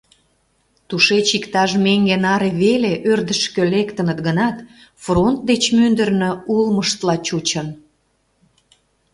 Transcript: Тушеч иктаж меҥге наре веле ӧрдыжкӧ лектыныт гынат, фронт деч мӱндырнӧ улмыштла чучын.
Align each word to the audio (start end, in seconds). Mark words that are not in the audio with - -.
Тушеч 0.87 1.27
иктаж 1.37 1.71
меҥге 1.85 2.17
наре 2.25 2.49
веле 2.61 2.93
ӧрдыжкӧ 3.11 3.61
лектыныт 3.73 4.19
гынат, 4.27 4.57
фронт 5.03 5.39
деч 5.49 5.63
мӱндырнӧ 5.77 6.31
улмыштла 6.53 7.15
чучын. 7.27 7.67